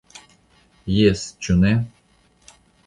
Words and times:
Jes, 0.93 1.27
ĉu 1.45 1.59
ne. 1.61 1.77